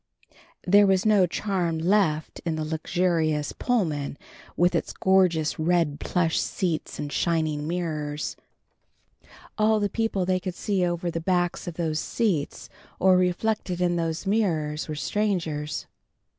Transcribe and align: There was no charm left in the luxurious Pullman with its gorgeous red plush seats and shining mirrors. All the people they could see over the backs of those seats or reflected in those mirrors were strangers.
There 0.65 0.87
was 0.87 1.05
no 1.05 1.27
charm 1.27 1.77
left 1.77 2.41
in 2.43 2.55
the 2.55 2.65
luxurious 2.65 3.51
Pullman 3.51 4.17
with 4.57 4.73
its 4.73 4.93
gorgeous 4.93 5.59
red 5.59 5.99
plush 5.99 6.39
seats 6.39 6.97
and 6.97 7.13
shining 7.13 7.67
mirrors. 7.67 8.35
All 9.59 9.79
the 9.79 9.89
people 9.89 10.25
they 10.25 10.39
could 10.39 10.55
see 10.55 10.83
over 10.83 11.11
the 11.11 11.21
backs 11.21 11.67
of 11.67 11.75
those 11.75 11.99
seats 11.99 12.67
or 12.99 13.15
reflected 13.15 13.79
in 13.79 13.95
those 13.95 14.25
mirrors 14.25 14.87
were 14.87 14.95
strangers. 14.95 15.85